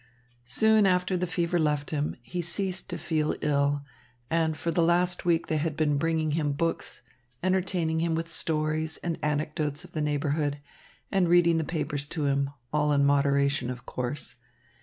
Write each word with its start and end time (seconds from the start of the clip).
Soon 0.47 0.87
after 0.87 1.15
the 1.15 1.27
fever 1.27 1.59
left 1.59 1.91
him, 1.91 2.15
he 2.23 2.41
ceased 2.41 2.89
to 2.89 2.97
feel 2.97 3.35
ill, 3.41 3.83
and 4.31 4.57
for 4.57 4.71
the 4.71 4.81
last 4.81 5.25
week 5.25 5.45
they 5.45 5.57
had 5.57 5.77
been 5.77 5.99
bringing 5.99 6.31
him 6.31 6.53
books, 6.53 7.03
entertaining 7.43 7.99
him 7.99 8.15
with 8.15 8.27
stories 8.27 8.97
and 9.03 9.19
anecdotes 9.21 9.83
of 9.83 9.91
the 9.91 10.01
neighbourhood, 10.01 10.57
and 11.11 11.29
reading 11.29 11.59
the 11.59 11.63
papers 11.63 12.07
to 12.07 12.25
him, 12.25 12.49
all 12.73 12.91
in 12.91 13.05
moderation, 13.05 13.69
of 13.69 13.85
course. 13.85 14.37